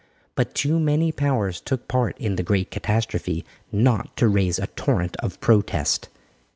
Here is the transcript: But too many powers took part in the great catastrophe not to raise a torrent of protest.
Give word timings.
But 0.33 0.55
too 0.55 0.79
many 0.79 1.11
powers 1.11 1.61
took 1.61 1.87
part 1.87 2.17
in 2.17 2.35
the 2.35 2.41
great 2.41 2.71
catastrophe 2.71 3.45
not 3.71 4.17
to 4.17 4.27
raise 4.27 4.57
a 4.57 4.65
torrent 4.65 5.15
of 5.17 5.39
protest. 5.39 6.09